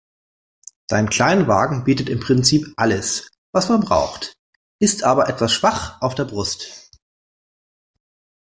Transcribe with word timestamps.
Dein 0.87 1.11
Kleinwagen 1.11 1.83
bietet 1.83 2.09
im 2.09 2.19
Prinzip 2.19 2.65
alles, 2.75 3.29
was 3.51 3.69
man 3.69 3.81
braucht, 3.81 4.35
ist 4.79 5.03
aber 5.03 5.29
etwas 5.29 5.53
schwach 5.53 6.01
auf 6.01 6.15
der 6.15 6.25
Brust. 6.25 6.89